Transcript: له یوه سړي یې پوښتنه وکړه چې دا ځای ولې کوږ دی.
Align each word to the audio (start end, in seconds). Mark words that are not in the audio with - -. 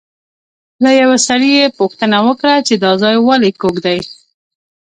له 0.83 0.89
یوه 1.01 1.17
سړي 1.27 1.51
یې 1.59 1.65
پوښتنه 1.79 2.17
وکړه 2.27 2.55
چې 2.67 2.73
دا 2.83 2.91
ځای 3.01 3.15
ولې 3.21 3.51
کوږ 3.61 3.75
دی. 3.85 3.99